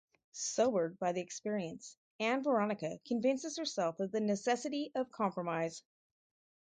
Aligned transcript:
Sobered 0.33 0.97
by 0.97 1.11
the 1.11 1.21
experience, 1.21 1.95
Ann 2.19 2.41
Veronica 2.41 2.99
convinces 3.05 3.59
herself 3.59 3.99
of 3.99 4.11
the 4.11 4.19
necessity 4.19 4.91
of 4.95 5.11
compromise. 5.11 5.83